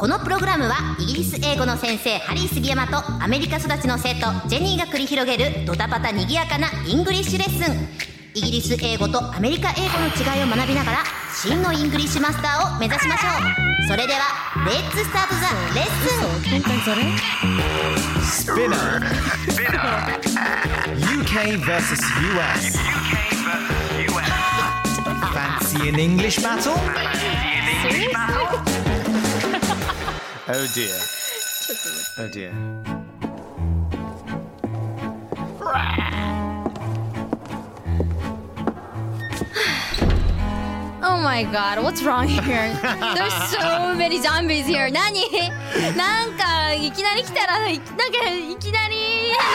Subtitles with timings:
[0.00, 7.86] このプログラムはイギリス英語の先生ハリー杉山とアメリカ育ちの生徒ジェニーが繰り広げるドタバタにぎやかなイングリッシュレッスン
[8.32, 10.98] イギリス英語とアメリカ英語の違いを学びながら
[11.34, 13.28] 真のイングリッシュマスターを目指しましょ
[13.84, 14.20] うそれでは
[14.64, 17.04] Let's start the lesson 今回それ
[18.24, 19.02] Spinner.
[20.96, 22.00] UK versus
[22.38, 22.78] US.
[25.34, 26.72] Fancy an English battle?
[30.49, 30.95] Oh dear.
[32.17, 32.53] Oh dear.
[41.03, 42.71] Oh my god, what's wrong here?
[43.15, 44.89] There's so many zombies here.
[44.91, 45.13] 何
[45.95, 48.98] なんかいきなり来たらいなんかいきなり変 な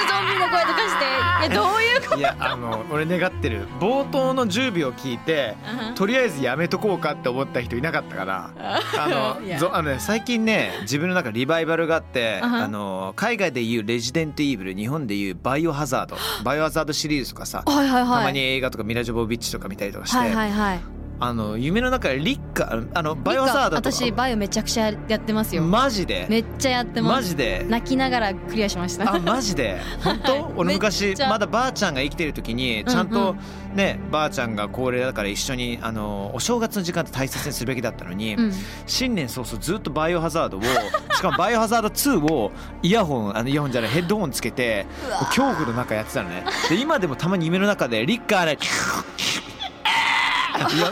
[0.08, 1.06] ゾンビの声とかして
[1.48, 2.18] いやどういうこと？
[2.18, 3.68] いやあの俺願ってる。
[3.80, 5.56] 冒頭の10秒聞いて
[5.96, 16.16] とりあえずやめとこうかって思った人いなかったからあのぞあの、ね、最近ね自分の中リバイバルがあってあの海外でいうレジデント・イーブル日本でいうバイオハザード。
[16.44, 18.18] バイオハザードシリーズとかさはいはいはい。
[18.20, 20.80] たまに映画とかミラ・ジョボビッチとか見たりとかして、はいはいはい
[21.20, 23.92] あの夢の中でリッカあのバイオハザードとか。
[23.92, 25.62] 私バイオめちゃくちゃやってますよ。
[25.64, 26.28] マジで？
[26.30, 27.14] めっちゃやってます。
[27.14, 27.66] マジで？
[27.70, 29.14] 泣きながらクリアしました。
[29.14, 29.80] あマジで？
[30.04, 30.52] 本当？
[30.58, 33.10] 俺めっ昔まだばあちゃんが生きてる時にちゃんうん。
[33.10, 33.36] と
[33.74, 38.54] ねばあちゃんが高齢だから一緒にあのお正月の時間って大切にするべきだったのに、うん。
[38.86, 40.62] 新年早々ずっとバイオハザードを
[41.16, 42.52] しかもバイオハザード2を
[42.84, 44.86] イヤホンあのイヤホンじゃないヘッドホンつけて
[45.28, 46.44] 恐怖の中やってたのね。
[46.70, 48.60] で今でもたまに夢の中でリッカーでいや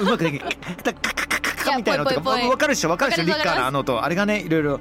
[0.01, 4.79] うまくできないカカカカカみたいなのとかわかるでしょわかるでしょリッカーのあの音あれがねいろいろ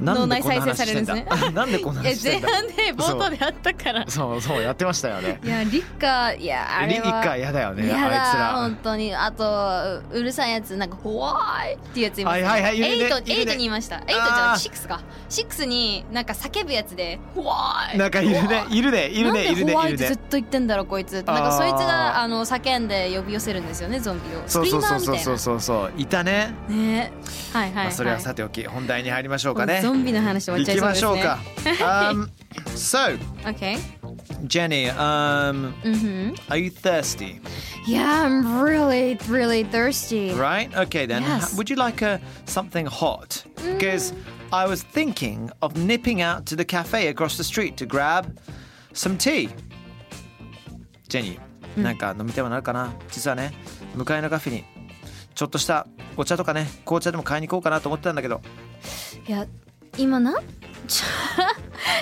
[0.00, 1.04] 脳内再生されるん
[1.54, 4.04] なんでこんなえ話前半で冒頭であったから。
[4.08, 4.40] そう。
[4.40, 5.40] そうやってましたよね。
[5.44, 7.06] いやリッカーいやあリれは。
[7.06, 8.52] ッカーやだよねあいつら。
[8.54, 9.14] 本当に。
[9.14, 11.36] あとうるさいやつなんか「怖
[11.66, 13.96] い」っていうやついます、はいはいはいエイトエイトに言いました。
[13.96, 15.00] エイトじゃシックスか。
[15.28, 17.54] シックスになんか叫ぶやつで「怖
[17.92, 19.22] い」なんかいるねいるねい。
[19.22, 21.14] るねいるなんで怖いってずっと言ってんだろこいつ。
[21.14, 24.42] なんかそいつがあの叫んで呼び寄せるんですよねゾンビを。
[24.46, 25.92] そうそうそうそうそうそう。
[25.96, 26.54] いたね。
[26.68, 27.12] ね。
[27.52, 32.29] はいはい、はい、まあそれはさておき本題に入りましょうかねゾンビの話終わっちゃい行きそうですねましょうか um,
[32.75, 33.77] So Okay
[34.47, 36.33] Jenny um mm-hmm.
[36.49, 37.39] are you thirsty
[37.87, 41.55] Yeah I'm really really thirsty right okay then Yes.
[41.57, 44.13] would you like a something hot because
[44.51, 48.37] I was thinking of nipping out to the cafe across the street to grab
[48.93, 49.49] some tea
[51.07, 53.53] ジェニーなんか飲みたいものあるかな実はね
[53.95, 54.63] 向かいのカフェに
[55.35, 55.87] ちょっとした
[56.17, 58.41] お茶とかね紅茶でも買いに行こうかなと思ってたんだけど
[59.27, 59.47] いや
[59.98, 60.34] 今な？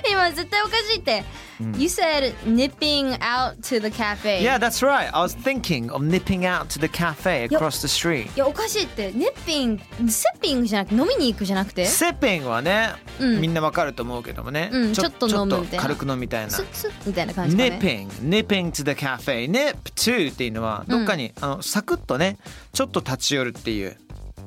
[0.09, 1.25] 今絶対おかしいって、
[1.79, 4.41] You said nipping out to the cafe.
[4.43, 5.11] Yeah that's right.
[5.13, 8.27] I was thinking of nipping out to the cafe across the street.
[8.37, 9.11] いやおかしいって。
[9.13, 11.87] ネッピングセッピングじゃなくて飲みに行くじゃなくて？
[11.87, 13.41] セッピングはね、うん。
[13.41, 15.83] みんなわかると思うけどもね、うんちょっと飲むみたいな。
[15.83, 16.51] 軽く飲みたいな。
[16.51, 17.79] スッスッみたいな感じかね。
[17.83, 22.37] nipping nipping to the cafe nip to っていうのはどっかに、あのサクッとね
[22.73, 23.97] ちょっと立ち寄るっていう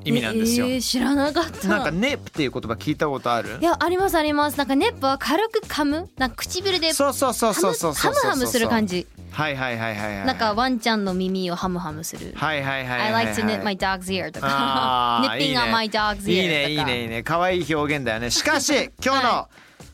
[0.05, 1.67] 意味なんですよ、えー知らなかった。
[1.67, 3.57] なんか nip っていう言葉聞いたことある？
[3.59, 4.57] いやありますあります。
[4.57, 6.09] なんかネップは軽く噛む。
[6.17, 9.05] なんか唇でそうそうそうそうそうそうハムハムする感じ。
[9.31, 10.25] はいはいはいはいはい。
[10.25, 12.33] なんかワンちゃんの耳をハムハムする。
[12.35, 13.25] はいはいはいはい I はい。
[13.27, 15.21] Like to knit my dog's ear とか。
[15.37, 16.29] nipping on my dog's ear とか。
[16.31, 17.23] いいねいいねいいね。
[17.23, 18.31] 可愛い表現だよね。
[18.31, 18.73] しかし
[19.05, 19.47] 今日の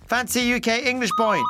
[0.08, 1.42] Fancy UK English Point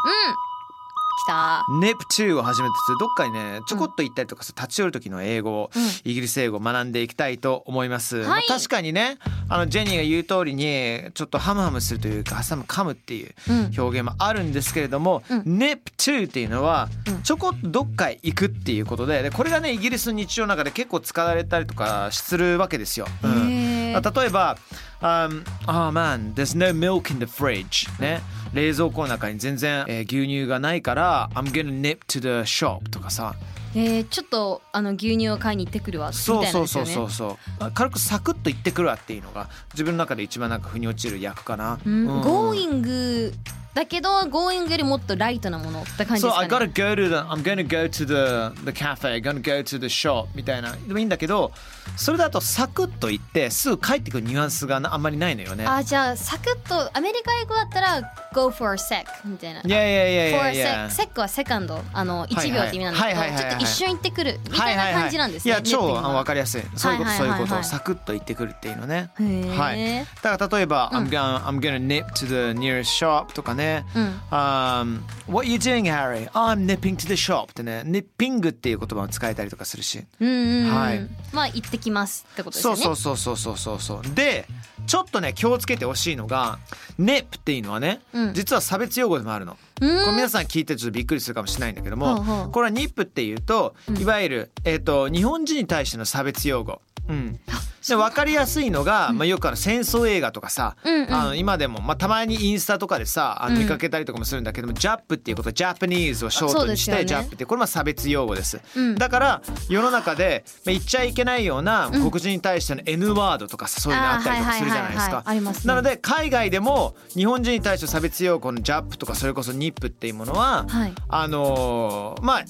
[1.16, 1.64] 来た。
[1.70, 5.72] NIP2 を始めてどっかにねちょこっと行ったりとかさ立ち寄る時の英語を、
[6.04, 9.18] イギリス英語を学んでいきたいと思います、まあ確かにね
[9.50, 13.34] あのジェニーが言う通りにちょっとハムハムするというか挟む噛むっていう
[13.78, 16.90] 表現もあるんですけれども、NIP2 っていうのは
[17.24, 23.08] ちょこっとどっかへ行くっていうことででこれがねイギリスの日常の中で結構使われたりとかするわけですよ。
[23.24, 23.65] うん
[24.02, 24.58] 例えば
[25.02, 28.22] 「um, Oh man, there's no milk in the fridge」ね。
[28.54, 33.36] 冷蔵庫の中に全然、えー牛乳がないから「I'm gonna nip to the shop」とかさ。
[33.78, 41.78] えー、ちょっとあの牛乳を買いに行ってくるわみたそいうなそうそうそうそう軽くサクッと言ってくるわっていうのが自分の中で一番なんか腑に落ちる役かな。
[41.86, 42.22] うんうん。
[42.22, 43.34] Going
[43.74, 48.66] だけど going よりもっとライトなものって感じです I か gotta ね go to the I'm gonna go to the
[48.66, 50.72] the cafe, gonna go to the shop みたいな。
[50.72, 51.52] でもいいんだけど、
[51.98, 55.66] それだとサクッと言ってすぐ帰ってくるニュアンスがなあんまりないのよね。
[55.66, 58.02] あじゃあサクッとアメリカ英語だったら
[58.34, 59.62] go for a sec みたいな。
[59.62, 61.10] いやいやいやい for や a いや sec。
[61.14, 65.52] sec はセカンドあの1秒って意味なんですけどちょっと一瞬行ってくるみたいな感じなんですね。
[65.52, 66.64] いや超分かかりやすい。
[66.76, 69.12] そういうことそういうことサクッと言ってくるっていうのね。
[69.56, 70.06] はい。
[70.22, 73.86] だから例えば、I'm gonna I'm gonna nip to the nearest shop とかね。
[73.96, 74.22] うん。
[74.32, 76.30] Um, What are you doing, Harry?
[76.34, 80.06] Oh, I'm nipping to the shop ってね、nipping っていう言葉を使えたりとかするし。
[80.20, 82.82] はいまあ行ってきますってことですよね。
[82.82, 84.46] そうそうそうそうそうそうで
[84.88, 86.60] ちょっとね気をつけてほしいのが
[87.00, 89.58] nip っていうのはね、うん実は差別用語でもあるの。
[89.82, 96.82] うんこれ皆さん聞いてちょっとびっくりするかもしれないんだけども、ほうほうこれはニップっていうといわゆる、えー、と日本人に対しての差別用語。
[97.08, 97.40] うん、
[97.88, 101.14] で分かりやすいのが、まあ、よくあの戦争映画とかさ、うんうん。
[101.14, 103.62] あの今でも、まあ、たまにインスタとかでさあのうん。
[103.62, 107.06] 見かけたりとかもするんだけども、ジャップっていうことはジャパニーズをショートにして、ね。
[107.06, 108.96] ジャップってこれは差別用語です、うん。
[108.96, 115.24] だから世の中で、まあ、言っちゃいけないような黒人に対しての N ワードとかさそういうのあったりとかするじゃないですか。
[115.26, 115.74] ありますね。
[115.74, 120.94] なので海外でも日本人に対して差別用語のジャップとかそれこそニップっていうものは、はい。
[121.08, 122.44] あのーまあ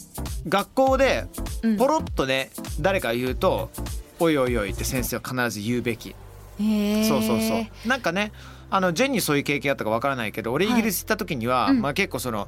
[0.47, 1.27] 学校で
[1.63, 1.77] うん。
[1.77, 3.69] ポロッとね、誰か言うと
[4.19, 6.15] 「おいおいおい」って先生は必ず言うべき。
[6.57, 7.87] そうそうそう。
[7.87, 8.31] なんかね
[8.69, 12.47] あのジェンにそういう経験あったかわからないけど俺イギリス行った時には、うんまあ、結構その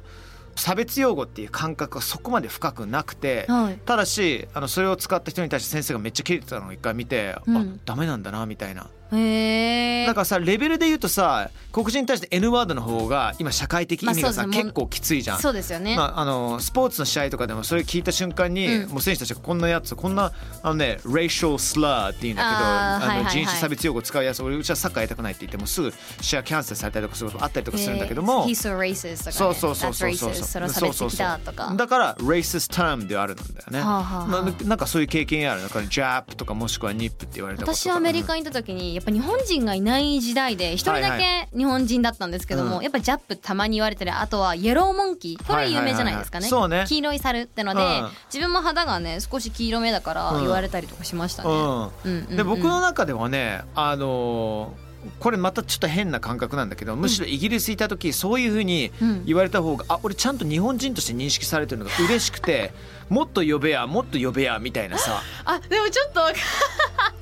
[0.56, 8.88] 差別用語っていう感覚がそこまで深くなくて、はいただしあのそれを使った人に対して先生がめっちゃキレてたのを一回見て、うんあダメなんだなみたいな。
[9.12, 10.06] へえ。
[10.06, 15.38] だからさレベルで言うとさ黒人に対して N ワードの方が今社会的意味がさ、まあ結構きついじゃん。
[15.40, 15.96] そうですよね。
[15.96, 20.32] まあ、あのスポーツの試合とかでもそれ聞いた瞬間に、うんもう選手たちがこんなやつこんな
[20.62, 29.32] あのね racial slur っていうんだけどあの、はいはいはい人種差別用語使うやつ俺うちはサッカーやりたくないって言ってもすぐ試合キャンセルされたりとかすることあったりとかするんだけども、えー He's so racist とかね。
[29.32, 31.98] そうそうそうそうそうそれは差別的だとか。
[31.98, 35.62] ら racist term ではあるんだよね、はあはあはあななんかそういう経験ある？
[35.62, 42.82] だから jap とかもしくは nip って言われたこと私アメリカにいた時にやっぱ日本人がいない時代で一人だはいけ日本人だったんですけども、うん。
[42.82, 46.80] やっぱジャップたまに言われてるあとはイエローモンキーこれ有名じゃないですかね,、はいはいはい。
[46.80, 46.98] はいそうね。
[46.98, 48.08] 黄色い猿ってので、うん。
[48.26, 50.40] 自分も肌がね少し黄色めだからうん。
[50.40, 51.56] 言われたりとかしましたね、うん。
[51.56, 52.36] うんうんうん。
[52.36, 54.88] で僕の中ではねあのー
[55.20, 59.24] これまたちょっと変な感覚なんだけどむしろイギリスいた時そういうふうにうん。
[59.24, 62.72] 言われた方があ俺ちゃんと日本人として認識されてるのが嬉しくて
[63.08, 65.22] もっと呼べやもっと呼べやみたいなさ。
[65.44, 66.20] あでもちょっと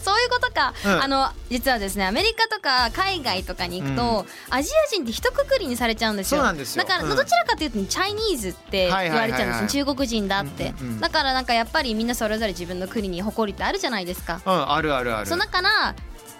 [0.07, 1.03] そういうことか、うん。
[1.03, 6.39] あの実はですねアメリカとか海外とかに行くと、アジア人って一括りにされちゃうんですよ。
[6.39, 6.85] そうなんですよ。
[6.85, 7.17] だから、うん。
[7.17, 11.01] どちらかというとチャイニーズって言われちゃうんです中国人だって、うんうんうん。
[11.01, 15.27] だからなんかやっぱりみんなそれぞれ自分の国に誇りってあるじゃないですか、うんあるあるある。
[15.27, 15.97] そうだから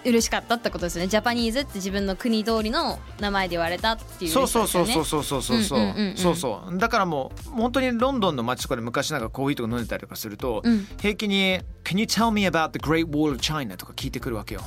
[0.09, 1.07] 嬉しかったってことですよね。
[1.07, 6.13] ジャパニーズって自分の国通りの名前で言われたっていうそうそうそうそうそうそうそうそう。
[6.15, 6.77] そうそう。
[6.77, 10.87] だからもう本当にロンドンの街とかで昔なんかコーヒーとか飲んでたりとかすると、うん。
[10.99, 14.61] 平気に「Can you tell me about the Great Wall of China?」とか聞いてくるわけよ。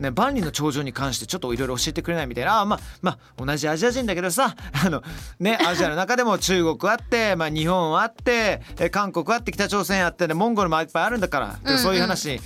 [0.00, 2.60] ね、万里の長城に関してちょっといろいろ教えてくれないみたいな。
[2.60, 4.54] あまあまあ同じアジア人だけどさ
[4.84, 5.02] あの
[5.38, 11.78] ね アジアの中でも中国あって、まあ、日本あってえ韓国あって北朝鮮あって、ね、モンゴルもいっぱいあるんだから、うんうん。
[11.78, 12.40] そういう話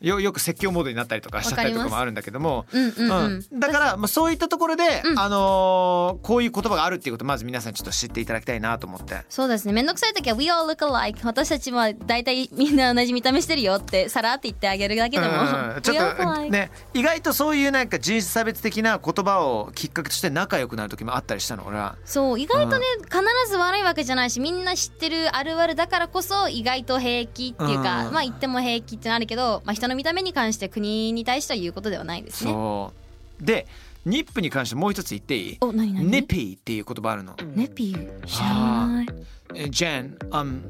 [0.00, 3.60] よよく説教モードになったりとかしちゃったりとかもあるんだけども、うんうんうんうん。
[3.60, 5.18] だから、まあ、そういったところで、うん。
[5.18, 9.22] あのーこういう言葉があるっていうことをまず皆さんちょっと知っていただきたいなと思って。
[9.28, 9.72] そうですね。
[9.72, 15.32] めんどくさい時は「We all look alike」私たちは大体みんな同じ見た目してるよってさらって言ってあげるだけでも。
[15.32, 21.96] うん「ちょっと alike」ね意外とそういうなんか人種差別的な言葉をきっかけとして仲良くなる時もあったりしたの俺は。
[22.04, 28.12] そう意外とね、必ず悪いわけじゃないしみんな知ってるあるあるだからこそ意外と平気っていうか、うん。
[28.12, 32.50] まあ言っても平気ってのあるけど、まあ、人の見た目に関して国に対しては言うことではないですね。
[32.50, 32.92] そ
[33.40, 33.44] う。
[33.44, 33.66] で
[34.04, 35.58] nip に関してもう一つ言っていい？
[35.60, 36.10] お何何？
[36.10, 37.34] nippy っていう言葉あるの。
[37.54, 38.24] ネピー？
[38.24, 38.54] 知ら
[38.86, 39.06] ない。
[39.54, 40.60] えジェン、I'm,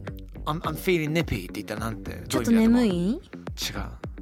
[0.47, 2.23] I'm, I'm feeling nippy って言ったらなんて？
[2.29, 2.91] ちょっと眠い？
[2.91, 3.21] 違う。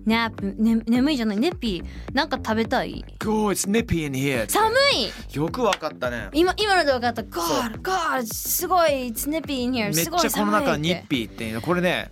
[0.06, 1.38] nap、ね、眠いじゃない？
[1.38, 4.49] Nippy なんか食べたい？Go, it's nippy in here.
[4.49, 5.37] 寒い！
[5.37, 6.28] よくわかったね。
[6.32, 7.23] 今今ので分かった。
[7.22, 11.61] Good good すごい It's nippy in here めっちゃこの中ニッピーっていうの。
[11.62, 12.11] これね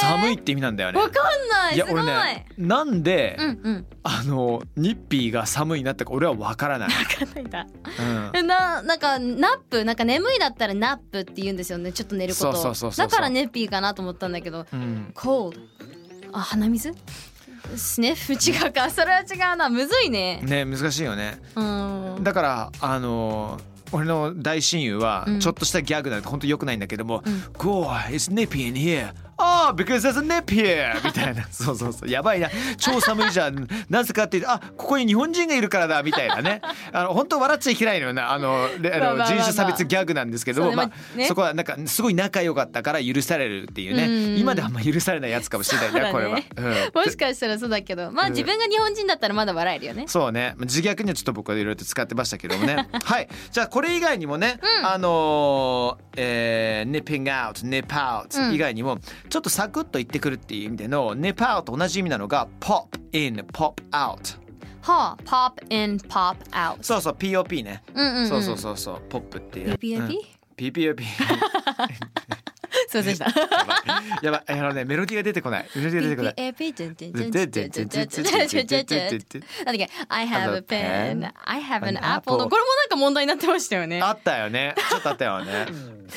[0.00, 1.00] 寒いって意味なんだよね。
[1.00, 1.76] わかんない。
[1.76, 3.86] すごいいや俺ねなんで、うんうん。
[4.02, 6.88] あの nippy が寒いなってか俺はわからない。
[6.88, 7.66] 分かんないんだ。
[7.98, 8.30] うん。
[8.34, 11.92] えななんか nap なんか眠いだったら nap って言うんですよね。
[11.92, 12.52] ちょっと寝ること。
[12.52, 13.08] そうそうそうそう。
[13.08, 14.66] だから nippy かなと思ったんだけど。
[14.72, 15.58] うん、cold
[16.32, 16.94] あ鼻水？
[17.76, 19.68] Sniff 違うかそれは違うな。
[19.68, 20.40] むずいね。
[20.42, 21.40] ね難しいよね。
[21.54, 22.24] うん。
[22.24, 23.60] だからあの
[23.92, 25.40] 俺の大親友はうん。
[25.40, 29.12] ちょっとしたギャグなんて本当良くないんだけども、うん Go, it's nippy in here.
[29.40, 30.94] ああ、because there's a nip here!
[31.04, 31.46] みたいな。
[31.50, 32.10] そうそうそう。
[32.10, 32.48] やばいな。
[32.76, 33.66] 超寒いじゃん。
[33.88, 36.60] なぜかっていうと、あここに日本人がいるからだみたいなね。
[36.92, 38.32] あの本当笑っちゃいけないのよな。
[38.32, 40.90] あの、レあの人種差別ギャグなんですけども、まあ
[41.26, 44.04] そこはなんかすごい仲良かったから許されるっていうね。
[44.04, 46.38] うん今ではあんま許されないやつかもしれないね、これは。
[46.56, 58.98] うんもしかしたらそうだけどまあ自分が日本人だったらまだ笑えるよねそうね自虐にはちょっと僕はいろいろと使ってましたけどもね はいじゃあこれ以外にもね、あのーえー、nipping out nip out 以外にも、
[59.30, 64.38] ちょっとサクッと言ってくるっていう意味での nip out と同じ意味なのが pop in pop out
[64.82, 68.28] はあ pop in pop out そうそう POP ね、うんうんうん。
[68.28, 69.78] そうそうそうそうポップっていう。
[69.78, 69.96] POP？
[69.98, 70.18] うん。
[70.56, 71.02] PPOP
[72.90, 73.26] すいませんでした
[74.22, 76.84] やばいあのねメロディーが出てこないメロディーが出てこない PPAP
[79.64, 85.66] なんだっけ I have a pen I have an apple のこれもなんか問題になってましたよねあったよねちょっとあったよね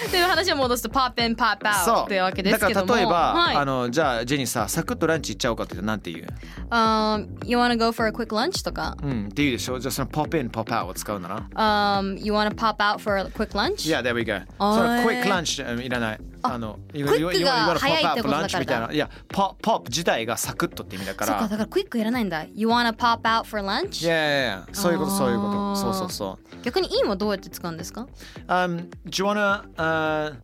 [0.09, 6.27] という話を戻すと pop in pop そ out うってわけですけどもだから例えば、はいあのじゃあジェニーさサクッとランチ行っちゃおうかってなんて言う
[6.71, 12.17] um, You wanna go for a quick lunch とかうんって言うでしょじゃあその pop in pop out を使うなら um,
[12.19, 13.87] You wanna pop out for a quick lunch?
[13.87, 14.39] Yeah, there we go.
[14.57, 16.19] その quick lunch うんいらない。
[16.45, 18.91] あの、ククイックが早いってことだからかみたいな。
[18.91, 21.25] いや、ポポップ自体がサクッとって意味だか。
[21.25, 24.05] そっからだからクイックやらないんだ You wanna pop out for lunch?
[24.05, 25.75] いやいやいや、そういうことそういうこと。
[25.75, 26.63] そうそうそう。
[26.63, 28.07] 逆に in はどうやって使うんですか
[28.47, 30.35] ？Um, do you wanna uh,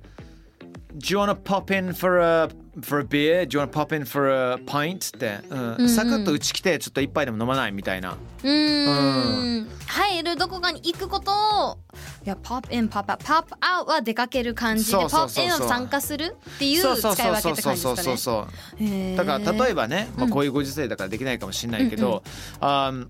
[0.98, 2.50] do you wanna pop in for a
[2.82, 3.46] for a beer?
[3.46, 5.16] Do you wanna pop in for a pint?
[5.16, 5.90] って、うん。
[5.90, 8.18] サクッとうち来てちょっと一杯でも飲まないみたいな。
[8.44, 9.70] うーん。
[9.88, 11.78] 入るどこかに行くことを
[12.26, 18.48] いや pop in pop out pop out は出かける感じで pop in は参加するっていう使い分けって感じですか
[18.80, 22.24] ねだから例えばね、まあ、こういうご時世だからできないかもしれないけど、
[22.60, 23.08] um,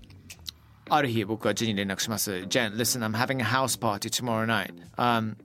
[0.88, 2.32] ある日僕はジェに連絡します。
[2.48, 4.72] Jen, listen, I'm having a house party tomorrow night.
[4.96, 5.36] Um,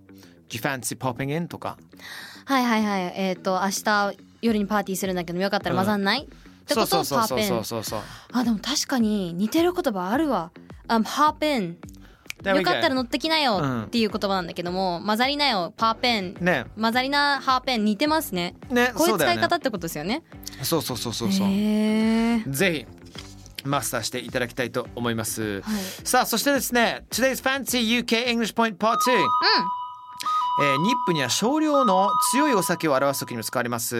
[0.49, 1.47] do you fancy popping in?
[1.47, 1.77] とか。
[2.45, 3.13] はいはいはい。
[3.15, 6.25] えっ、と明日夜にパーティーするんだけどよかったら混ざんない、っ
[6.65, 7.39] てそうことをそうそう。
[7.39, 7.99] Pop そうそうそう。
[8.33, 10.51] あでも確かに似てる言葉あるわ、
[10.87, 11.77] um, hop in
[12.43, 15.73] よかったら乗ってきなよっていう言葉なんだけども、混ざりなよ。
[15.77, 16.65] Pop in ね。
[16.79, 18.55] 混ざりな hop in 似てますね。
[18.69, 20.23] ねこういう使い方ってことですよね。
[20.61, 21.47] そうそうそうそうそう。
[21.47, 25.61] へえぜひマスターしていただきたいと思います。
[25.61, 25.83] はい。
[26.03, 29.23] さあそしてですね Today's Fancy UK English Point Part 2、
[30.61, 33.95] えーニップには少量の強いお酒を表す時にも使われます、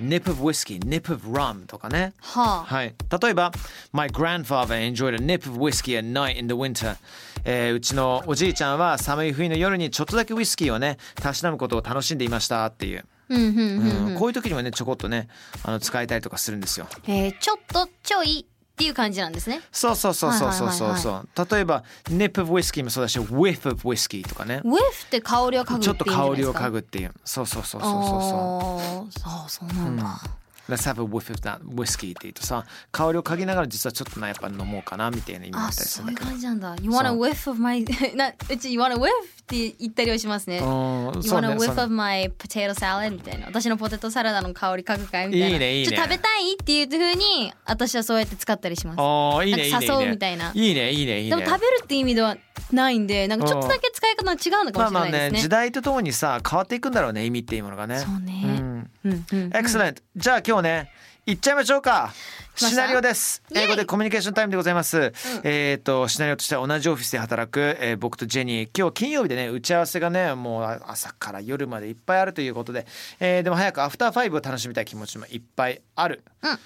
[0.00, 2.12] nip of whiskey, nip of rum とかね。
[2.20, 2.74] はあ。
[2.74, 3.52] はい、例えば
[3.92, 6.96] My grandfather enjoyed a nip of whiskey at night in the winter、
[7.44, 13.60] えーうちのおじいちゃんは寒い冬の夜にちょっとだけウイスキーをねたしなむことを楽しんでいましたっていう、うんうんう
[14.04, 15.28] んうんこういう時にはねちょこっとね
[15.62, 16.86] あの使えたりとかするんですよ。
[17.06, 19.62] えーちょっとちょいっていう感じなんですね。
[19.72, 20.88] そうそうそうそうそうそう。
[20.88, 21.10] はいはいそ
[21.42, 24.60] う例えば nip of whiskey もそうだし whiff of whiskey とかね。
[24.66, 27.14] whiff って香りを嗅ぐちょっと香りを嗅ぐっていう。
[27.24, 29.12] そうそうそうそうそうそう。
[29.18, 30.20] そうそうなんだ、
[30.68, 36.30] Let's have a whiff of that whiskey って言うとさ香りを嗅ぎながら実はちょっとなやっぱ飲もうかなみたいな意味だあったりすそういうるんだけど。
[36.30, 36.76] 感じなんだ。
[36.82, 37.84] You want a そう whiff of my
[38.16, 40.58] なうち You want a whiff って言ったりはしますね。
[40.58, 41.82] うん You そう want a whiff ね。
[41.82, 43.46] of my potato salad みたいな。
[43.46, 45.46] 私のポテトサラダの香り嗅ぐかいみたいな。
[45.48, 45.96] いいねいいね。
[45.96, 49.00] 食べたいっていう風に私はそうやって使ったりします。
[49.00, 50.50] ああいいねいいね誘うみたいな。
[50.52, 51.36] いいねいいねいいね。
[51.36, 52.36] でも食べるって意味では
[52.72, 57.98] ないんでなんかちょっとだけ使い方が違うのかまあまあもしれないですね,、ね時代とともにさ変わっていくんだろうね意味っていうものがね。
[57.98, 58.32] そうね。
[58.42, 59.38] んうんうん。
[59.44, 60.02] うん Excellent.
[60.16, 60.90] じゃあ今日ね
[61.26, 62.12] 行っちゃいましょうか。
[62.54, 63.42] シナリオです。
[63.54, 65.12] 英語でコミュニケーションタイムでございます、
[65.44, 68.70] えっ、とシナリオとしては同じオフィスで働く、えー僕とジェニー。
[68.78, 72.86] 今日金曜日でね打ち合わせがねもう朝から夜までいっぱいあるということで、
[73.20, 76.58] えーでも早くアフターファイブを楽しみたい気持ちもいっぱいある、うん。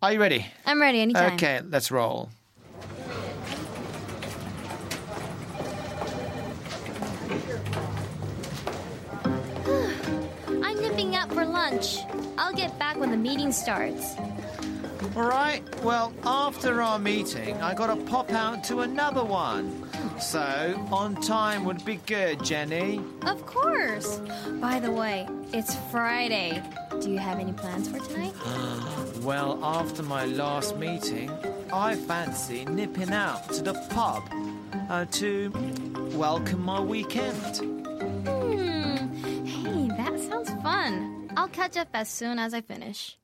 [0.00, 0.42] Are you ready?
[0.64, 1.36] I'm ready anytime.
[1.36, 2.28] Okay, let's roll.
[11.78, 11.98] Lunch
[12.36, 14.16] I'll get back when the meeting starts
[15.16, 15.62] All right.
[15.82, 19.88] Well, after our meeting, I got to pop out to another one.
[20.20, 20.40] So,
[20.90, 23.00] on time would be good, Jenny.
[23.22, 24.20] Of course
[24.60, 26.62] By the way it's Friday
[27.00, 28.34] Do you have any plans for tonight?
[29.22, 31.28] Well, after my last meeting,
[31.72, 34.22] I fancy nipping out to the pub
[34.88, 35.50] uh, to
[36.14, 37.56] welcome my weekend.
[37.58, 39.44] Hmm.
[39.44, 41.17] Hey, that sounds fun.
[41.38, 43.16] I'll catch up as soon as I finish.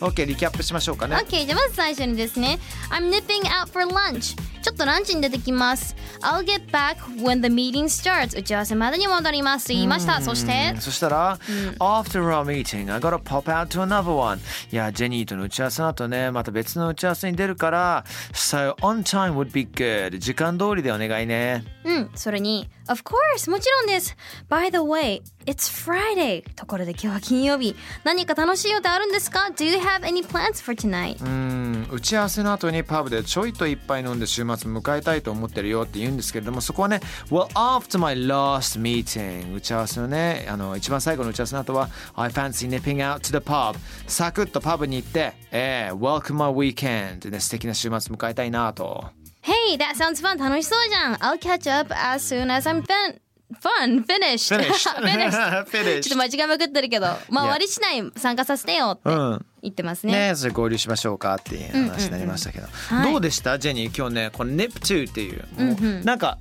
[0.00, 1.14] OK、リキャップしましょうかね。
[1.14, 2.58] Okay, じゃあまず最初にですね。
[2.90, 4.34] I'm nipping out for lunch.
[4.62, 5.94] ちょっとランチに出てきます。
[6.20, 8.36] I'll get back when the meeting starts.
[8.36, 9.68] 打ち合わせまでに戻ります。
[9.68, 10.20] 言いました。
[10.20, 11.38] そして、そしたら、
[11.78, 14.38] After our meeting, I gotta pop out to another one.
[14.72, 20.18] いや、ジェニーとの打ち合わせの後ね、また別の打ち合わせに出るから、So, on time would be good.
[20.18, 21.64] 時間通りでお願いね。
[21.84, 24.16] うん、それに、Of course, もちろんです。
[24.48, 31.24] By the way, It's Friday ところで今日は金曜日何か楽しい予定あるんですか Do you have any plans for tonight?
[31.24, 46.34] うん打ち合わせの後にパブでちょいと一杯飲んで週末迎えたいと思ってるよって言うんですけれどもそこはね Well after my last meeting 打ち合わせのねあの一番最後の打ち合わせの後は I fancy nipping out to the pub サクッとパブに行ってえー、Welcome
[46.34, 49.06] my weekend で素敵な週末迎えたいなと
[49.42, 53.18] Hey, that sounds fun 楽しそうじゃん I'll catch up as soon as I'm done
[53.58, 54.04] Fun!
[54.04, 54.48] Finished!
[54.54, 54.88] Finished.
[55.66, 56.02] Finished.
[56.02, 60.12] ちょっと間違いまくってるけどまあわりしない参加させてよってうん言ってますね。
[60.30, 63.58] ねそれ合流しましょうかっていう話になりましたけど、はいどうでした？
[63.58, 66.38] ジェニー今日ねこの NIP2 っていう、もううんうんなんか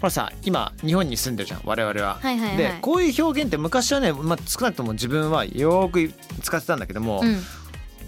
[0.00, 2.18] ほらさ今日本に住んでるじゃん我々は。
[2.20, 6.12] はいはいはいでこういう表現って昔はね、まあ、少なくとも自分はよーく
[6.42, 7.40] 使ってたんだけども、うん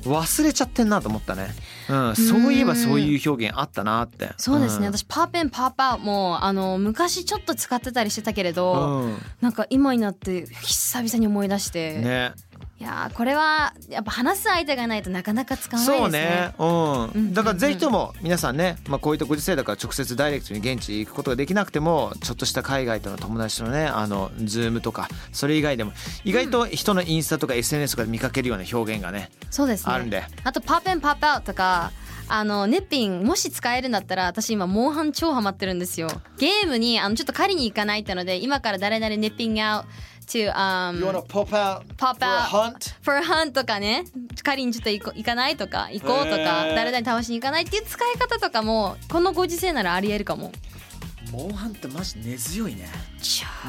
[0.09, 1.49] 忘れちゃってんなと思ったね、
[1.89, 4.31] うん、そういえばそういう表現あったなって。
[4.37, 4.93] そうですね、ん。
[4.97, 9.19] 私パーペンパーパーもあの昔ちょっと使ってたりしてたけれど、うん。
[9.41, 12.33] なんか今になって久々に思い出して、ね、
[12.79, 16.19] いやーこれはやっぱ話す相手がないとなかなか使わないですね。
[16.21, 25.93] ね、うん、うんだからぜひとも皆さんね、まあ、こういったご時世だから直接ダイレクトに現地行くことができなくてもちょっとした海外との友達とのねあのズームとかそれ以外でも
[26.25, 29.95] 意外と人のインスタとか SNS とかで見かけるような表現がねそうですね。
[29.95, 31.93] あるんであとパーペンパーパーとか。
[32.29, 39.85] あのネッピンもし使えるんだったら私今モンハン超ハマってるんですよゲームにあのちょっと借りに行かないってので今から誰々ネッピング out
[40.27, 42.95] to、um, pop out pop out hunt?
[43.03, 44.05] for a hunt とかね。
[44.43, 45.89] 借りにちょっと行こ行かないとか。
[45.91, 46.67] 行こうとか。
[46.67, 46.75] へー。
[46.75, 50.53] 誰々倒しに行かないっていう使い方とかもこのご時世ならありえるかも。
[51.33, 52.89] モンハンってマジ根強いね。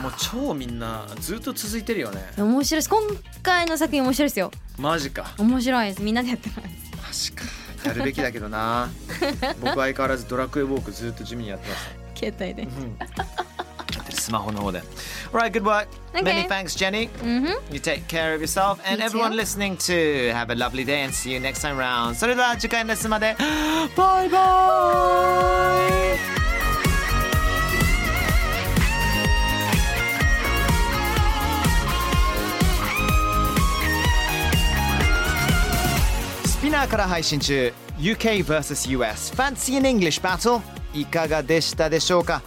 [0.01, 2.21] もう超みんなずっと続いてるよね。
[2.37, 2.89] 面白いです。
[2.89, 3.01] 今
[3.41, 4.51] 回の作品面白いですよ。
[4.77, 5.33] マジか。
[5.37, 6.01] 面白いです。
[6.03, 6.61] みんなでやってます。
[6.97, 7.45] マジか。
[7.85, 8.89] やるべきだけどな。
[9.61, 11.89] 僕相変わらずドラクエウォークずっと地味にやってます。
[12.15, 12.67] 携帯で。
[14.09, 14.81] スマホの方で
[15.32, 16.22] Alright, good work Okay.
[16.24, 19.16] Many thanks Jenny うんふん You take care of yourself and You too.
[19.18, 20.30] everyone listening too.
[20.34, 22.14] Have a lovely day and see you next time round.
[22.16, 23.34] それでは次回のレッスンまで
[23.96, 25.88] バイバ
[26.38, 26.42] イ
[36.46, 40.60] スピナーから配信中 UK vs.US Fancy in English Battle
[40.94, 42.42] いかがでしたでしょうか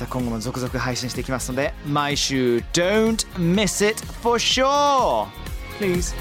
[0.00, 5.26] さあ今後も続々配信していきますので毎週 Don't miss it for sure!
[5.78, 6.14] Please.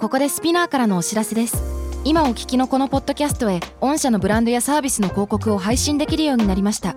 [0.00, 1.62] ここでスピナーからのお知らせです。
[2.04, 6.96] 今お聞きのこのポッドキャストへ御社のブランドやサービスの広告を配信できるようになりました。